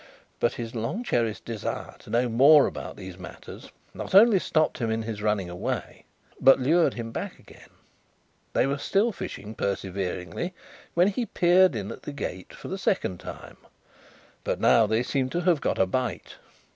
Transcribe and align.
But, 0.39 0.53
his 0.53 0.73
long 0.73 1.03
cherished 1.03 1.45
desire 1.45 1.95
to 1.99 2.09
know 2.09 2.27
more 2.27 2.65
about 2.65 2.95
these 2.95 3.19
matters, 3.19 3.69
not 3.93 4.15
only 4.15 4.39
stopped 4.39 4.79
him 4.79 4.89
in 4.89 5.03
his 5.03 5.21
running 5.21 5.47
away, 5.47 6.05
but 6.39 6.59
lured 6.59 6.95
him 6.95 7.11
back 7.11 7.37
again. 7.37 7.69
They 8.53 8.65
were 8.65 8.79
still 8.79 9.11
fishing 9.11 9.53
perseveringly, 9.53 10.55
when 10.95 11.09
he 11.09 11.27
peeped 11.27 11.75
in 11.75 11.91
at 11.91 12.01
the 12.01 12.13
gate 12.13 12.51
for 12.51 12.67
the 12.67 12.79
second 12.79 13.19
time; 13.19 13.57
but, 14.43 14.59
now 14.59 14.87
they 14.87 15.03
seemed 15.03 15.31
to 15.33 15.41
have 15.41 15.61
got 15.61 15.77
a 15.77 15.85
bite. 15.85 16.37